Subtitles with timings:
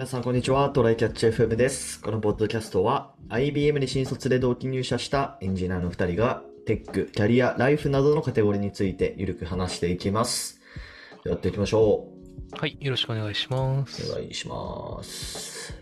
[0.00, 0.70] 皆さん、こんにちは。
[0.70, 2.00] トライキャッチ FM です。
[2.00, 10.58] このポッドキャストは、IBM に新卒で同期入社したエンジニアの2人が、テック、キャリア、ライフなどのカテゴリーについてゆるく話していきます。
[11.26, 12.08] やっていきましょ
[12.52, 13.86] はい、よろしくお願いしまう。
[13.86, 14.10] す。
[14.10, 15.74] お願いします。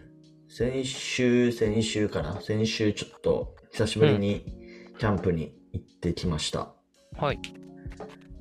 [0.48, 2.40] 先週、先週かな？
[2.40, 4.44] 先週ちょっと久しぶりに
[4.98, 6.72] キャンプに行ってきました。
[7.16, 7.40] はい。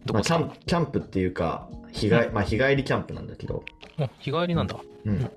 [0.05, 3.63] どまあ、キャンプ、キャンプっていうか、日帰、まあ、日帰りキャンプなんだけど、
[3.99, 4.79] あ、日帰りなんだ。
[5.05, 5.31] うん。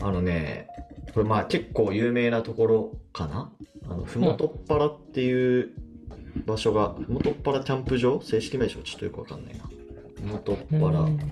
[0.00, 0.68] あのね、
[1.12, 3.52] これまあ結構有名なところかな？
[3.88, 5.70] あの、ふもとっぱらっていう
[6.46, 8.20] 場所が、ふもとっぱらキャンプ場？
[8.22, 9.64] 正式名称ちょっとよくわかんないな。
[10.20, 11.24] ふもとっぱらうんキ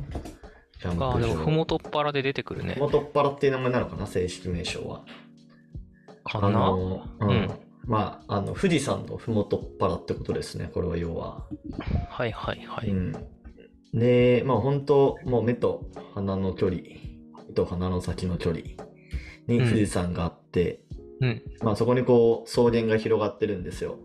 [0.87, 1.15] ャンプ場。
[1.15, 2.81] あ、でも、ふもとっぱらで出てくるねふ。
[2.81, 4.07] もとっぱらっていう名前なのかな？
[4.07, 5.05] 正式名称は。
[6.25, 6.59] あかな？
[6.59, 7.29] の、うん。
[7.29, 7.51] うん
[7.89, 10.69] まあ、あの、富士山のふもとっぱらってことですね。
[10.75, 11.47] これは要は。
[12.09, 12.89] はいはいはい。
[12.89, 13.13] うん。
[13.95, 17.16] で、まあ本当、もう目と鼻の距離、目
[17.57, 18.63] と鼻の先の距離
[19.49, 20.81] に富士山があって、
[21.21, 21.43] うん。
[21.63, 23.99] まあそこにこう草原が広がってるんですよ。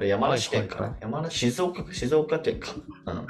[0.00, 2.74] 山梨県か山梨、静岡、静岡県か。
[3.06, 3.26] うん。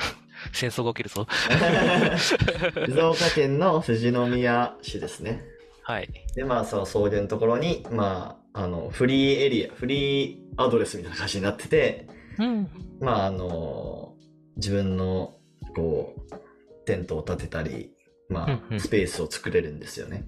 [0.52, 1.26] 戦争が起きるぞ。
[2.86, 5.44] 静岡県の富士宮市ですね。
[5.82, 6.08] はい。
[6.34, 12.06] で、まあその草原のところに、まあ、あの、フリーエリア、フリーアドレスみたいな感じになってて、
[12.38, 12.68] うん。
[13.00, 14.14] まああの、
[14.56, 15.34] 自分の
[15.74, 17.92] こう、テントを立てたり、
[18.28, 20.24] まうんうんあ、スペースを作れるんですよね。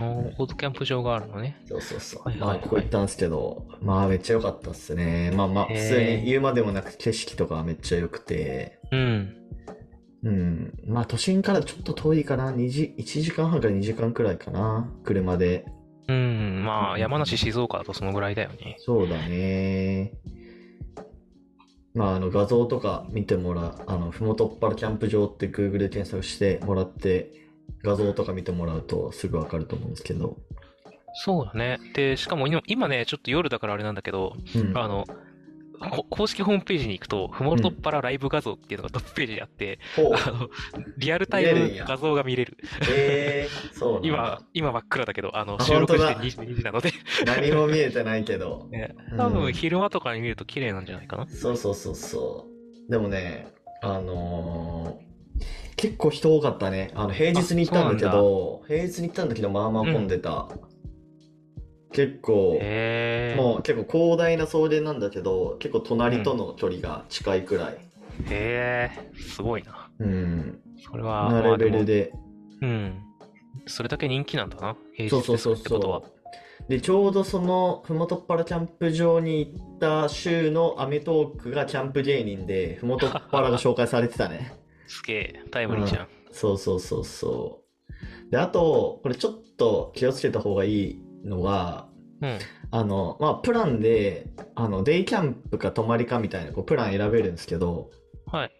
[0.00, 1.60] おーオートキャンプ場があるのね。
[1.66, 2.22] そうそうそう。
[2.24, 5.32] はいはいはいまあ、ここ行ったんですけど、まあ、めっちゃ良かったっすね。
[5.36, 9.36] まあまあ、普通に言うまでもなく景色とかはめっちゃ良くて、うん。
[10.24, 10.72] うん。
[10.86, 12.50] まあ、都心からちょっと遠いかな。
[12.52, 14.90] 2時、1時間半から2時間くらいかな。
[15.04, 15.66] 車で。
[16.08, 16.62] うん。
[16.64, 18.76] まあ、山梨、静岡だとそのぐらいだよね。
[18.78, 20.12] そうだね。
[21.94, 27.41] まあ、あの、画像とか見てもらう、あの、ふもとっぱらキャンプ場って Google で検索してもらって、
[27.82, 30.36] 画像とか見てもらうとすぐわかると思うんですけど。
[31.14, 31.78] そうだね。
[31.94, 34.76] で、しかも今今ね、ちょっと夜だからあれなんだけど、うん。
[34.76, 35.04] あの、
[35.90, 40.10] こ公式ホームページに行くと、ふもとっぱらライブ画像っていうのがトップページにあって、ほう。
[40.14, 40.48] あの、
[40.96, 42.56] リアルタイム画像が見れる。
[42.90, 46.92] えー、そう 今、今真っ暗だけど、あの、あ収録して本当だ22時なので、
[47.26, 48.68] 何も見えてないけど。
[48.70, 51.26] ねうん多分昼間とかに見ると綺麗なんじゃないかな。
[51.26, 52.46] そうそうそうそ
[52.88, 52.90] う。
[52.90, 53.48] でもね、
[53.82, 55.11] あのー
[55.76, 56.90] 結構人多かったね。
[56.94, 60.48] あの、平日に行ったんだけあど、平日に行ったんだけど、まあまあ混んでた。
[61.92, 63.36] 結構、へえ。
[63.36, 67.74] もう結構広大な草原なんだけど、結構隣との距離が近いくらい。
[68.30, 69.90] へえ、すごいな。
[69.98, 70.60] うん。
[70.84, 72.12] それは、なまあレベルで。
[72.12, 72.20] も
[72.62, 72.98] うん。
[73.66, 74.76] それだけ人気なんだな。
[74.94, 76.00] 平そうそうそうってことは。
[76.00, 76.12] そう。
[76.68, 84.52] で、ちょうどその、ふもとっぱらキャンプ場に行った週のアメトークがキャンプ芸人で、ふもとっぱらが紹介されてたね。
[84.86, 86.08] すげえ、タイムリーじゃん。
[86.30, 87.64] そうそうそうそ
[88.28, 88.30] う。
[88.30, 91.88] で、あと、これちょっと気をつけた方がいいのが、
[92.20, 92.38] うん。
[92.70, 97.90] あの、まあ、プランで、あの、デイキャンプか泊まりかみたいな、こう、プラン選べるんですけど、
[98.26, 98.50] はい。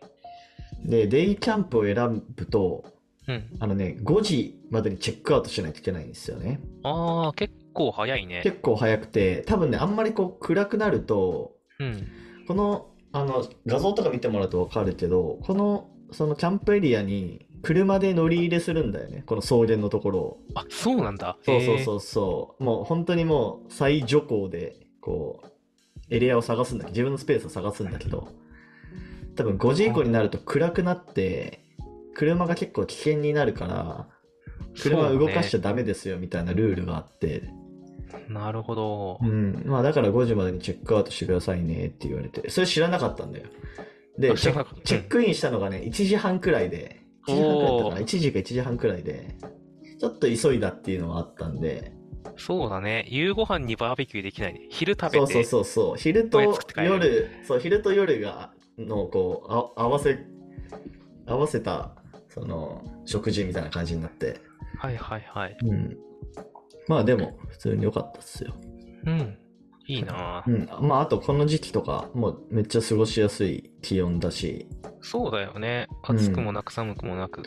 [0.84, 2.84] で、デイキャンプを選ぶと、
[3.28, 3.44] うん。
[3.60, 6.60] あのね、5時までにチェックアウトしないといけないんですよね。
[6.82, 8.40] ああ、結構早いね。
[8.42, 12.08] 結構早くて、多分ね、あんまりこう、暗くなると、うん。
[12.46, 19.22] この、あの、画像とか見てもらうとわかるけど、この、そのキャンプエリアに、車で乗り入れするんだよね。
[19.24, 20.40] この草原のところを。
[20.54, 21.36] あ、そうなんだ。
[21.44, 22.64] そうそうそうそう。
[22.64, 25.48] もう本当にもう最徐行で、こう、
[26.10, 28.28] エリアを探すんだけど、自分のスペースを探すんだけど、
[29.36, 31.60] 多分5時以降になると暗くなって、
[32.14, 34.08] 車が結構危険になるから、
[34.80, 37.48] 車を動かしちゃダメですよみたいなルールがあって、
[38.28, 39.26] なるほどう。
[39.26, 39.62] ん。
[39.66, 43.46] まあだから5時までにチェックアウトしてくださいねって言われて、それ知らなかったんだよ。
[44.18, 49.36] で、あチェチェックインしたのがね、1時半くらいで、1時半くらいだったかな ?1 時か1時半くらいで、
[49.98, 51.92] ちょっと急いだっていうのがあったんで、
[52.36, 53.06] そうだね。
[53.08, 54.60] 夕ご飯にバーベキューできないね。
[54.70, 55.18] 昼食べて。
[55.18, 59.46] そうそうそうそう昼と夜そう昼と夜がのこ
[59.76, 60.18] うあ合わせ
[61.26, 61.92] 合わせた
[62.28, 64.40] その食事みたいな感じになって
[64.78, 65.56] はいはいはい。
[65.62, 65.96] うん
[66.88, 68.54] まあでも普通に良かったっすよ
[69.06, 69.38] うん。
[69.86, 74.68] いいなうんまああとこの時期とかもうめっちゃ過ごしやすい気温だし
[75.02, 75.88] そうだよね。
[76.02, 77.42] 暑くもなく寒くもなく。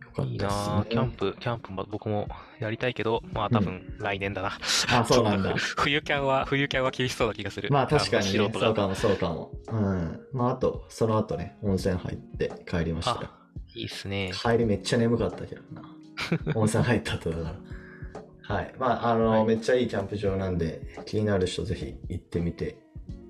[0.00, 2.28] 良かいいったっすねなキャンプ、キャンプも僕も
[2.60, 4.58] やりたいけど、まあ多分来年だな。
[4.92, 7.70] あそうなんだ 冬キャンは、冬キャンは厳しそうな気がする。
[7.72, 13.30] まあ確かにねあの素人がそうかもそうかもうんまああとその後ね温泉入って帰りましたよあ、
[13.74, 14.30] いいっすね。
[14.32, 15.82] 帰りめっちゃ眠かったけどな。
[16.54, 17.54] 温泉入った後だから。
[18.46, 18.74] はい。
[18.78, 22.76] まあ、あの、はいめっちゃいいキャンプ場なんで、気になる人ぜひ行ってみて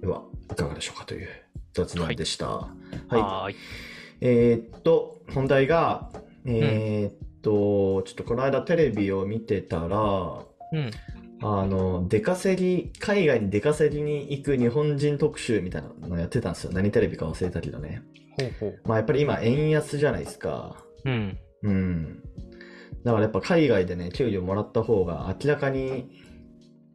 [0.02, 1.28] はいかがでしょうかという
[1.72, 2.46] 雑談でした。
[2.48, 2.68] は
[3.12, 3.16] い。
[3.16, 3.56] はーい。
[4.20, 6.10] えーっと、本題が、
[6.46, 9.98] えーっと、ちょっとこの間テレビを見てたら、
[10.72, 10.90] うん。
[11.42, 16.72] あの、出稼ぎ、海外に出稼ぎに行く日本人特集みたいなのやってたんですよ。
[16.72, 18.02] 何テレビか忘れたけどね。
[18.40, 18.88] ほうほう。
[18.88, 20.76] まあやっぱり今円安じゃないですか。
[21.04, 21.38] うん。
[21.62, 22.22] うん。
[23.04, 26.10] だからやっぱ海外でね、給料もらった方が明らかに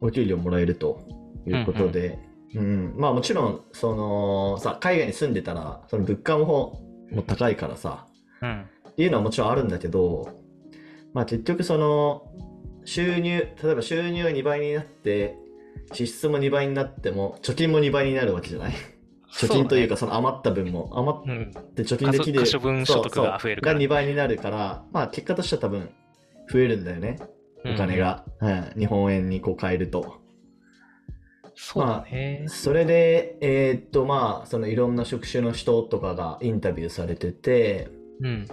[0.00, 1.00] お給料もらえると
[1.46, 2.18] いうことで、
[2.54, 6.80] うん、まあもちろん、その、さ、海外に住んでたら、その物価の方
[7.12, 8.06] も高いからさ、
[8.42, 8.62] うん。
[8.90, 10.30] っていうのはもちろんあるんだけど、
[11.14, 12.26] まあ結局その、
[12.84, 15.36] 収入、例えば収入が2倍になって、
[15.92, 18.72] 支出も2倍になっても、貯金も2倍になるわけじゃない？
[19.32, 25.90] 貯金というかその余った分も、余って貯金できる可処分所得が増えるからそうそうが2倍になるから、まあ結果としては多分
[26.50, 27.18] 増えるんだよね、
[27.64, 27.74] うん。
[27.74, 28.24] お金が。
[28.40, 30.20] うん日本円にこう変えると。
[31.54, 32.46] そうだね。
[32.48, 37.90] それで、えーっとまあ、そのいろんな職種の人とかがインタビューされてて、
[38.20, 38.46] うん。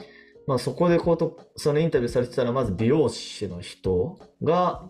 [0.46, 4.84] まあそこでこうと、そのインタビューされてたら、まず美容師の人が、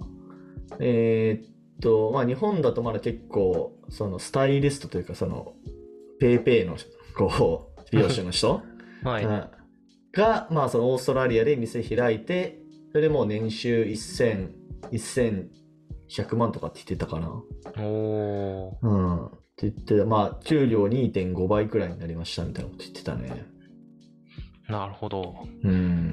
[0.80, 5.54] えーっと、まあ日本だとまだ結構、そのスタイリストというか、その、
[6.20, 6.78] ペイペイの、
[7.16, 8.62] こう、美容師の人？
[9.04, 9.26] はい。
[9.26, 9.58] うん
[10.18, 12.60] が、まあ、そのオーストラリアで店開いて、
[12.92, 14.50] それでもう年収1000、
[14.92, 17.30] 1100万とかって言ってたかな。
[17.84, 18.76] おー。
[18.82, 19.26] うん。
[19.28, 23.46] って言って、まあ、給料2.5倍くらいになりましたみたいなこと言ってたね。
[24.68, 25.36] なるほど。
[25.64, 26.12] うん。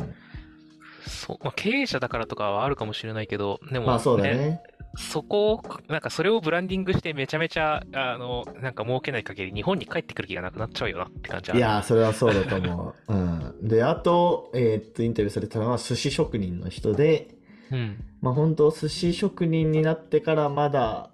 [1.07, 1.39] そう。
[1.43, 4.63] まあ、経営者だからとかはあるかもしれないけど、でも、まあ、そうだね。
[4.97, 13.13] そこを、なんかそれをブランディングしてめちゃめちゃ、あの、なんか儲けない限り日本に帰ってくる気がなくなっちゃうよなって感じはいやー、それはそうだと思う。
[13.13, 13.17] う
[13.65, 13.69] ん。
[13.69, 17.29] で、あと、えーっと、インタビューされたのは寿司職人の人で、
[17.71, 18.05] うん。
[18.21, 21.11] まあ、本当寿司職人になってからまだ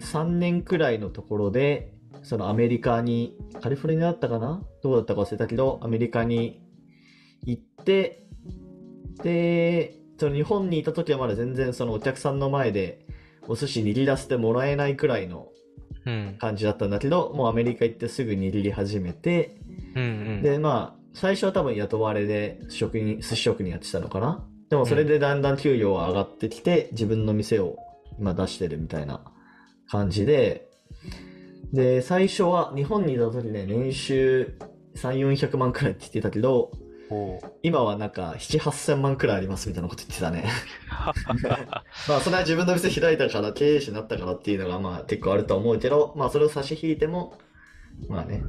[0.00, 4.62] 3年くらいのところで、そのアメリカに、カリフォルニアだったかな？
[4.82, 6.60] どうだったか忘れたけど、アメリカに
[7.44, 8.26] 行って、
[9.22, 13.06] で、その日本にいた時はまだ全然そのお客さんの前で
[13.46, 15.48] お寿司握り出してもらえないくらいの
[16.06, 16.36] うん。
[16.38, 19.58] 感じだったんだけど、もうアメリカ行ってすぐ握り始めて、
[19.94, 20.06] うんう
[20.38, 20.42] ん。
[20.42, 24.44] で、まあ、最初は多分雇われで職人、寿司職人やってたのかな？
[24.70, 27.76] でもそれでだんだん給料は上がってきて、自分の店を
[28.18, 29.20] 今出してるみたいな
[29.90, 30.68] 感じで、
[31.72, 34.56] で、最初は日本にいた時ね、年収
[34.96, 36.70] 3、400万くらいって言ってたけど、
[37.62, 40.44] 今はなんか7、8000万くらいありますみたいなこと言ってたね。
[42.08, 47.38] まあ、それは自分の店開いたから、経営者になったからっていうのがまあ結構あると思うけど、まあそれを差し引いても、
[48.08, 48.42] まあね、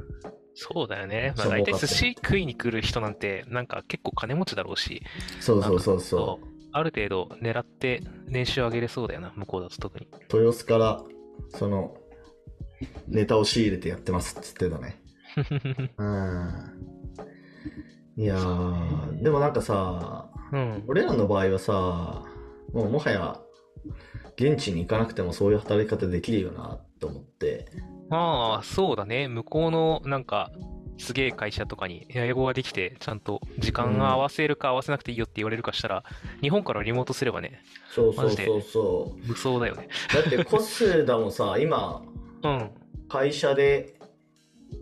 [0.54, 1.32] そうだよね。
[1.36, 5.02] まあ、大体寿司食いに来る人なんて、なんか結構金持ちだろうし、
[5.40, 10.06] そうそうそうそそうある程度狙って年収上げれそうだよな、向こうだと特に。
[10.06, 10.36] う。
[10.36, 11.02] 豊洲から、
[11.50, 11.96] その、
[13.08, 15.00] ネタを仕入れてやってますって言ってたね。
[15.98, 16.80] うん。
[18.20, 20.84] いやー、でもなんかさ、うん。
[20.86, 21.72] 俺らの場合はさ、
[22.74, 23.40] もうもはや、
[24.36, 27.64] 現地に行かなくてもそういう働き方できるよなと思って。
[28.10, 29.26] まあ、そうだね。
[29.26, 30.50] 向こうの、なんか、
[30.98, 36.04] すげえ会社とかに英語ができて、ちゃんと時間が合わせるか合わせなくていいよって言われるかしたら、
[36.42, 39.26] 日本からリモートすればね、そうそうそうそう。
[39.26, 39.88] 無双だよね。
[40.12, 42.02] だってコスダもさ、 今、
[42.42, 42.70] うん。
[43.08, 43.94] 会社で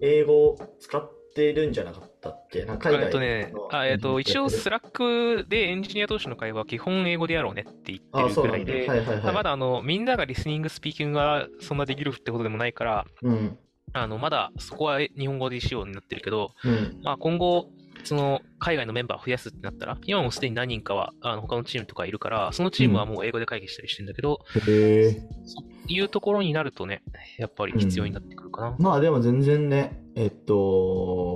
[0.03, 2.65] 英語を使ってるんじゃなかったっけ？
[2.65, 8.35] なんか海外えっとねの、あえっと、一応スララックでエンジニア同士の会話は基本英語でやろうねって言ってあ、る。
[8.35, 9.35] ぐらいで、はいはいはい。
[9.35, 13.59] まだあの、みんながリスニングスピーキングがそんなできるってことでもないから、うん。
[13.93, 17.01] あの、まだそこは日本語でしようになってるけど、うん。
[17.03, 17.71] まあ今後、
[18.05, 24.39] その海外のメンバーを増やすってなったら、今もすでに何人かはあの他のチームとかいるから、そのチームはもう英語で会議したりしてるんだけど、
[24.69, 25.11] へえ。
[25.45, 27.03] そういうところになるとね、
[27.39, 28.77] やっぱり必要になってくるかな。
[28.79, 31.28] まあでも全然ね、えっと、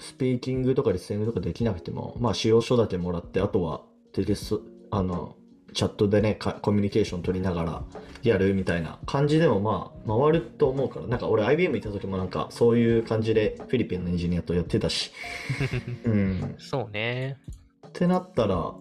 [0.00, 5.36] スピーキングとかリスニングとかできなくても、まあ使用書だけもらって、あとはテキスト、あの、
[5.72, 7.82] チャットでね、かコミュニケーション取りながら
[8.22, 15.12] やるみたいな感じでもまあ回ると思うから、なんか俺 IBM 行った時もなんかそういう感じでフィリピンのエンジニアとやってたし、
[16.04, 16.54] うん。
[16.58, 17.38] そうね。
[17.86, 18.74] ってなったら、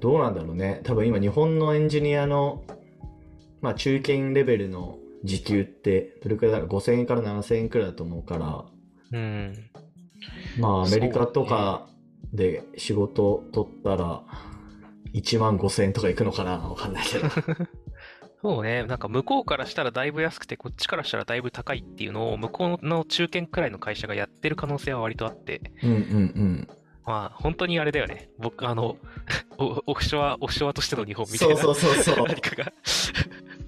[0.00, 0.80] どうなんだろうね。
[0.84, 2.64] 多分今日本のエンジニアの、
[3.60, 8.64] まあ中堅レベルの時給って、どれくらいだろう ?5000 円から7000円くらいだと思うから、
[9.12, 9.54] うん。
[10.58, 11.86] まあアメリカとか
[12.32, 14.22] で仕事取ったら、
[15.14, 17.28] 1万5000円とかいくのかなわかんないけど。
[18.42, 18.84] そうね。
[18.84, 26.68] なんか向こうからしたらだいぶ安くて、こっちからしたらだいぶ高いっていうのを、向こうの中堅くらいの会社がやってる可能性は割とあって、うんうんうん。
[27.06, 28.30] まあ本当にあれだよね。
[28.38, 28.96] 僕、あの、
[29.58, 31.56] おオフショア、オフショアとしての日本みたいな。
[31.56, 32.72] そうそうそうそう何かが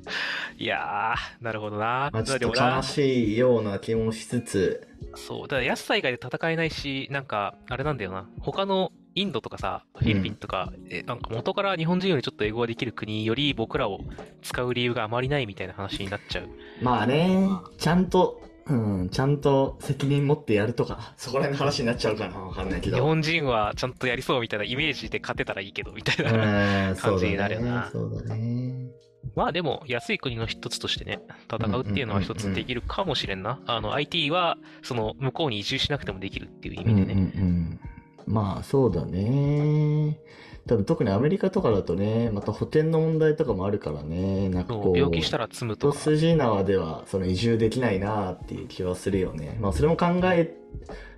[0.59, 2.11] いやー、なるほどな。
[2.13, 8.29] まあ、ちょっと悲しいような気もしつつ、そう、だから安さ以外で戦えないし、なんか、あれなんだよな。
[8.41, 14.01] 他のインドとかさ、フィリピンとか、えなんか元から日本人よりちょっと英語ができる国より僕らを
[14.43, 16.49] 使う理由があまりないみたいな話になっちゃう。
[16.83, 22.97] まあね、ちゃんと、うん、ちゃんと責任持ってやるとか、そこら辺の話になっちゃうかな、わかんないけど。
[22.97, 26.97] 日本人はちゃんとやりそうみたいなイメージで勝てたらいいけど、みたいな。
[26.97, 27.91] 感じになるよな。
[27.93, 28.89] そうだね。
[29.35, 31.21] まあでも、安い国の一つとしてね、
[31.53, 33.61] 戦うっていうのは一つできるかもしれんな。
[33.67, 37.33] あの、IT は、その、向こうに移住しなくてもできるっていう意うんうん味でね。
[37.35, 37.81] うん。
[38.27, 40.19] まあ、そうだね。
[40.67, 45.99] 多分特にアメリカとかだとね、また補填の問題とかもあるからね、なんかそこう、う病気したら積むと一か。
[45.99, 49.59] 筋縄ではその移住できないなっていう気はするよね。
[49.61, 50.57] まあそれも考え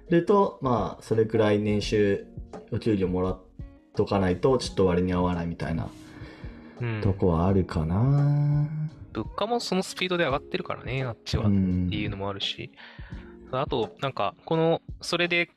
[0.08, 2.26] ると、まあそれくらい年収、
[2.72, 3.40] お給料もらっ
[3.94, 6.05] とかないとちょっと割に合わないみたいなうん
[7.02, 8.68] とこはあるかな。
[9.12, 11.44] 物価もそのスピードで上がってるからね、あっちは。
[11.44, 12.70] っうんていうのもあるし。
[13.52, 15.50] あと、なんか、この、それで、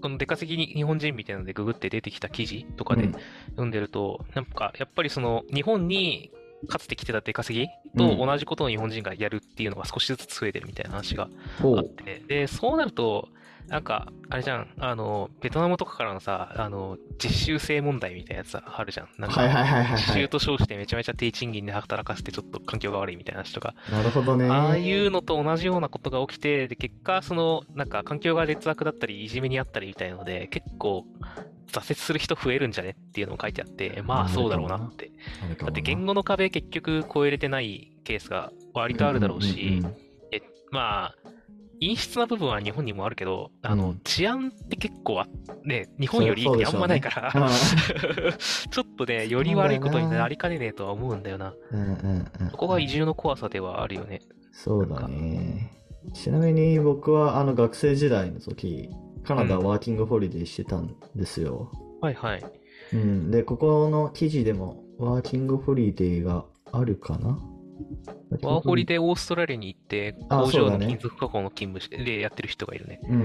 [0.00, 3.12] この出稼ぎに日本人みたいなのでググって出てきた記事とかでうん
[3.50, 6.32] 読んでると、なんか、やっぱりその、日本に
[6.68, 11.28] かつて来てた出稼ぎと同じことを日本人がやるっていうのが少しずつ増えてるみたいな話が。
[11.60, 13.28] あって、で、そうなると、
[13.68, 19.08] なんか、あれじゃん、あの、ベトナムとかからのさ、あの、実習生問題みたいなやつあるじゃん。
[19.18, 19.96] なんかはいはいはいはいはい。
[19.96, 24.48] 実習と称してめちゃめちゃ低賃金で働かせてちょっと環境が悪いみたいな話とか、なるほどね。
[24.48, 31.04] ああいうのと同じようなことが起きて、で、結果、その、なんか環境が劣悪だったり、いじめにあったりみたいなので、結構、
[31.72, 35.10] 挫折する人増えるんじゃねっていうのも書いてあって、まあそうだろうなって。
[35.58, 39.96] だって言語の壁結局超えれてないケースが割とあるだろうし、んんん
[40.32, 41.14] えまあ、
[41.82, 45.26] 陰湿な部分は日本にもあるけど、あのうん、治安って結構あ、
[45.64, 47.32] ね、日本よりいい国あんまないから、
[48.70, 51.54] ちょっとね、より悪いことになりかねねえとは思うんだよな。
[52.52, 54.20] そこが移住の怖さではあるよね。
[54.52, 55.72] そうだね。
[56.14, 58.88] ちなみに僕はあの学生時代の時、
[59.24, 61.72] カナダワーキングホリデーしてたんですよ。
[62.00, 62.44] はいはい。
[62.92, 63.30] うん。
[63.32, 67.38] で、ここの記事でもワーキングホリデーがあるかな？
[68.42, 73.00] ワーホリでオーストラリアに行って、工場の金属加工の勤務してでやってる人がいるね。
[73.04, 73.24] うんうんうん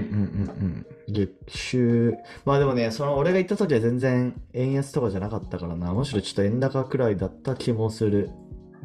[0.64, 0.86] ん。
[1.08, 2.14] 月収。
[2.44, 5.92] まあでもね、その俺が行った時は全然円安とかじゃなかったからな。
[5.92, 8.30] むしろちょっと円高くらいだった気もする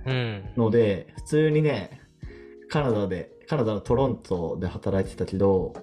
[0.06, 0.44] うん。
[0.58, 2.02] ので、普通にね、
[2.70, 5.74] カナダで、カナダのトロントで働いてたけど、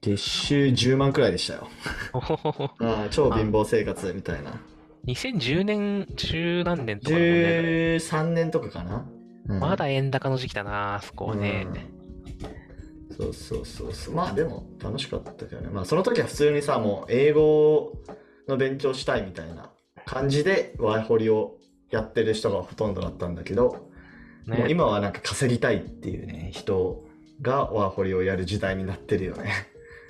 [0.00, 1.68] 月収10万くらいでしたよ。
[2.80, 4.60] あ超貧乏生活みたいな。
[5.06, 7.22] 2010年、十何年とかね。
[7.22, 9.06] 13年とかかな？
[9.48, 11.66] うんまだ円高の時期だな、あそこはね。
[11.68, 12.00] うん
[13.12, 14.14] そうそうそうそう。
[14.14, 15.68] まあでも楽しかったけどね。
[15.68, 17.92] まあその時は普通にさ、もう英語
[18.48, 19.70] の勉強したいみたいな
[20.06, 21.58] 感じでワイホリを
[21.90, 23.90] やってる人がほとんどだったんだけど、
[24.46, 27.04] もうね今はなんか稼ぎたいっていうね、人
[27.42, 29.52] がワーホリをやる時代になってるよね。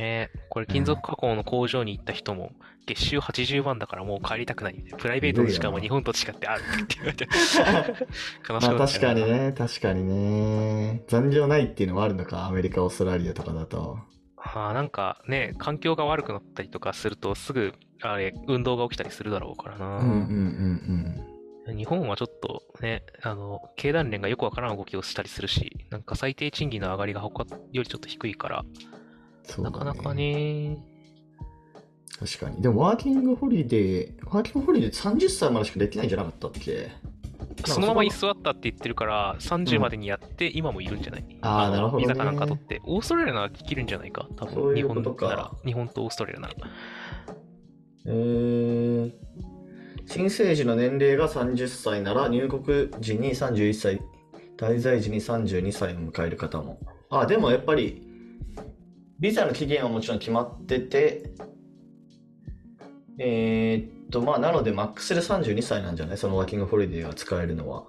[0.00, 2.52] ねこれ金属加工の工場に行った人も、
[2.86, 4.84] 月収80万だからもう帰りたくない。
[4.96, 7.28] プライベートの時間も日本と違ってあるって言われて。
[8.48, 9.24] 悲しまあかっ確かに。
[9.24, 11.02] ね、確かにね。
[11.06, 13.98] 残業ないっていうのもあるのか、アメリカ、オーストラリアとかだと。
[14.36, 19.98] あーなんかね、環境が悪くなったりとかすると、すぐ、あれ、運動が起きたりするだろうからな。
[19.98, 21.26] うんうんうん
[21.76, 28.64] 日本はちょっとね、あの、経団連がよくわからん動きをしたりするし、なんか最低賃金の上がりが他よりちょっと低いから、
[29.50, 30.78] そうだなかなかね、
[32.18, 32.62] 確かに。
[32.62, 36.88] でもワーキングホリデー、ワーキングホリデー30歳までしかできないんじゃなかったっけ？
[37.66, 42.80] そのまま居す座ったって言ってるから、30までにやって、今もいるんじゃない、のあーなるほどねビザかなんか取って。
[42.84, 44.26] オーストラリアならできるんじゃないか？
[44.36, 45.50] 多分、日本ことかなら。
[45.64, 46.54] 日本とオーストラリアなら。
[48.06, 49.12] えー、
[50.06, 54.00] 新生児の年齢が30歳なら入国時に31歳、
[54.56, 56.78] 滞在時に32歳を迎える方も。
[57.10, 58.02] あ、でもやっぱり、
[59.20, 61.30] ビザの期限はもちろん決まってて、
[63.18, 66.18] えーっと、まあ、なので、マックスで32歳なんじゃない？
[66.18, 67.84] そのワーキングホリデーが使えるのは。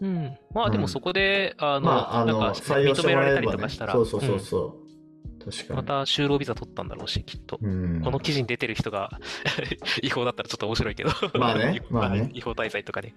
[0.00, 0.36] うん。
[0.54, 3.40] まあでもそこで、あの、まあ、あの、なんか採用して認められた。
[3.40, 4.58] りとかしたら、そうそうそううんそ
[5.40, 5.44] う。
[5.50, 5.76] 確かに。
[5.76, 7.58] また就労ビザ取ったんだろうし、きっと。
[7.62, 9.10] うんこの記事に出てる人が
[10.02, 11.10] 違法だったらちょっと面白いけど。
[11.38, 13.14] まあね まあね違法滞在とかね。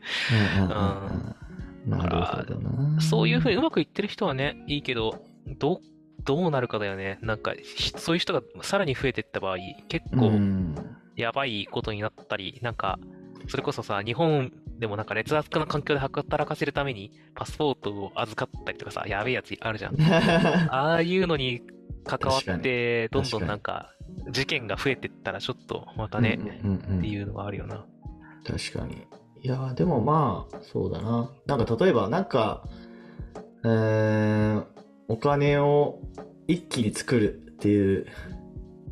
[0.57, 1.35] うんうんうんうん
[1.83, 3.01] なるほどな。
[3.01, 5.25] そういうふうにうまくいってる人はね、いいけど、
[5.57, 5.79] どう、
[6.25, 7.19] どうなるかだよね。
[7.21, 10.75] なんか、ひそういう人がさらに増えていった場合、結う構ん
[11.15, 12.99] やばいことになったり、なんか、
[13.47, 19.95] それこそさ、日本でもなんか劣悪な環境で働かせるために、パスポートを預かったりとかさ、やべえやつあるじゃん。
[20.71, 21.61] ああいうのに
[22.05, 23.93] 関わって、どんどんなんか、
[24.29, 27.85] 事件が増えてったらちょっとまたね、っていうのがあるよな。
[28.45, 29.07] 確かに。
[29.43, 31.31] いやーでもまあ、そうだな。
[31.47, 32.67] なんか例えば、なんか、
[33.63, 34.65] えー、
[35.11, 35.99] お金を
[36.47, 38.07] 一気に作るっていう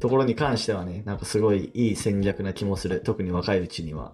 [0.02, 3.02] ところに関してはね、なんかすごいいい戦略な気もする。
[3.02, 4.14] 特に若いうちには。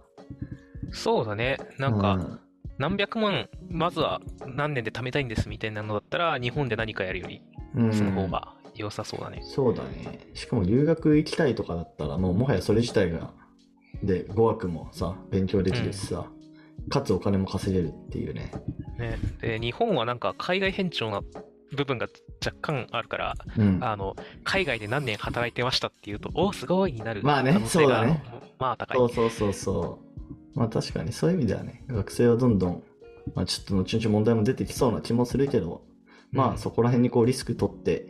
[0.92, 1.58] そうだね。
[1.80, 2.40] なんか、うん
[2.78, 7.42] 何百万、まずは何年で貯めたいんですみたいなのだったら、日本で何かやるより、
[7.74, 9.40] うんその方が良さそうだね。
[9.44, 10.28] そうだね。
[10.34, 13.32] しかも留学行きたいとかだったら、もうもはやそれ自体が、
[14.04, 16.26] で、語学もさ、勉強できるしさ、
[16.90, 18.52] かつお金も稼げるっていうね。
[19.00, 21.22] ねで、日本はなんか海外偏重な
[21.74, 22.08] 部分が
[22.46, 23.84] 若干あるから、うん。
[23.84, 28.24] あの、海外で何年働いてましたっていうと、おすごいになるまあね可能性がそうだね
[28.60, 28.98] まあ高い。
[28.98, 30.00] そうそうそうそ
[30.56, 30.60] う。
[30.60, 32.84] まあ確かにそういう意味ではね、学生はどんどん、
[33.34, 35.84] まあちょっと後々問題も出てきそうな気もするけど、
[36.32, 38.08] まあそこら辺にこうリスク取って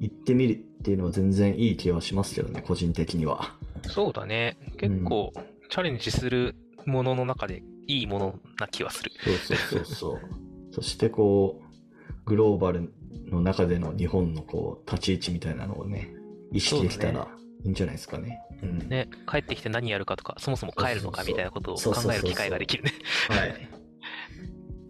[0.00, 3.56] 行ってみるっていうのは全然いい気はしますけどね、個人的には。
[3.88, 4.56] そうだね。
[4.76, 5.32] 結構、
[5.68, 6.54] チャレンジする
[6.86, 9.10] ものの中でいいものな気はする。
[9.24, 10.20] そうそうそうそう。
[10.72, 11.68] そしてこう、
[12.24, 12.92] グローバル
[13.30, 16.14] の中での日本のこう、立ち位置みたいなのをね、
[16.52, 17.28] 意識できたそうだら
[17.64, 18.40] いいんじゃないですかね。
[18.62, 18.88] うん。
[18.88, 22.92] ね、帰ってきて何やるかとか、そもそも帰るのかみたいなことを考そうそうそうそうえる機会ができるね。
[23.28, 23.68] はい。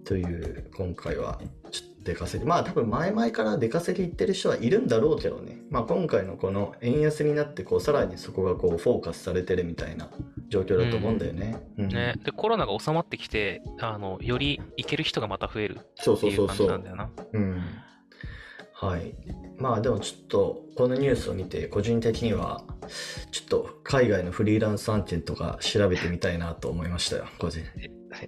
[0.05, 1.41] という、今回は、
[1.71, 2.49] ちょっと出稼ぎ。
[2.49, 5.61] まあ多分前々から出稼ぎ行ってる人はいるんだろうけどね。
[5.71, 10.11] まあ今回のこの円安になって、こう、さらにそこがこう、フォーカスされてるみたいな
[10.49, 11.61] 状況だと思うんだよね。
[11.77, 16.91] うんね、で、コロナが収まってきて、あの、より行ける人がまた増えるそうっていう感そうそうそうじなんだ。
[16.91, 17.11] よな。
[17.33, 17.63] うん。
[18.81, 19.13] はい。
[19.59, 22.63] まあでもちょっと、このニュースを見て、個人的には、
[23.33, 27.61] ちょっと海外のフリーランス案件とか調べてみたいなと思いましたよ、個人。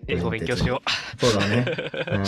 [0.08, 0.82] 英語勉強しよ
[1.18, 1.64] そうだね。
[1.68, 1.72] う。
[1.72, 2.22] いや、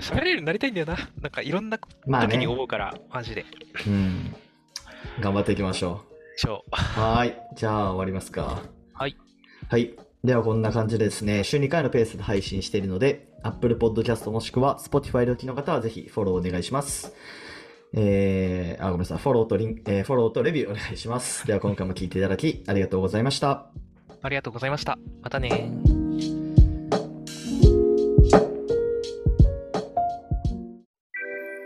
[0.00, 0.96] 喋れるようになりたいんだよな。
[1.20, 2.12] なんかいろんなうん。
[2.12, 2.46] まあ時にね。
[2.46, 3.44] 思うから、マジで。
[3.86, 4.34] うん。
[5.20, 6.04] 頑張っていきましょ
[6.36, 6.40] う。
[6.40, 6.70] しょう。
[6.70, 7.34] はーい。
[7.56, 8.62] じゃあ終わりますか。
[8.94, 9.16] はい。
[9.68, 9.94] はい。
[10.24, 17.12] ではこんな感じでですね、週2回のペースで配信しているので、Apple Podcast もしくは Spotify でお聞きの方はぜひフォローお願いします。
[17.94, 19.18] えー、あ、ごめんなさい。
[19.18, 21.46] フォローとリン、えーフォローとレビューお願いします。
[21.48, 23.70] では今回も聞いていただきありがとうございました。
[24.20, 24.98] ありがとうございました。
[25.22, 25.70] またね。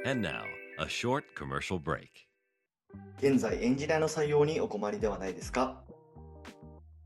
[0.05, 0.45] And now,
[0.79, 2.09] a short commercial break.
[3.19, 5.81] 現在エンジニアの採用にお困りではないですか？